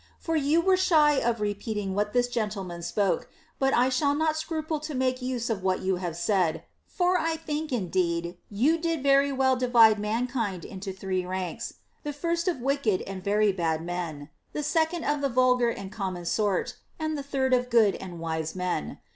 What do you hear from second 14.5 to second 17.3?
the second of the vulgar and common sort, and the